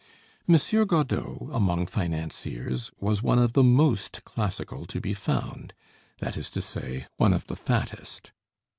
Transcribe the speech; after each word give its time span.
Monsieur 0.47 0.83
Godeau, 0.83 1.51
among 1.53 1.85
financiers, 1.85 2.89
was 2.99 3.21
one 3.21 3.37
of 3.37 3.53
the 3.53 3.61
most 3.61 4.23
classical 4.25 4.87
to 4.87 4.99
be 4.99 5.13
found, 5.13 5.75
that 6.17 6.35
is 6.37 6.49
to 6.49 6.59
say, 6.59 7.05
one 7.17 7.33
of 7.33 7.45
the 7.45 7.55
fattest. 7.55 8.31